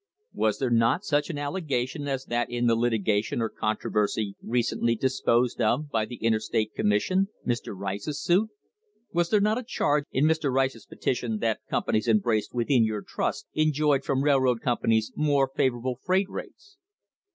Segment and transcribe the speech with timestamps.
[0.33, 5.61] Was there not such an allegation as that in the litigation or controversy recently disposed
[5.61, 7.77] of by the Interstate Commerce Commission, Mr.
[7.77, 8.49] Rice's suit;
[9.13, 10.51] was not there a charge in Mr.
[10.51, 16.29] Rice's petition that companies embraced within your trust enjoyed from railroad companies more favourable freight
[16.31, 16.77] rates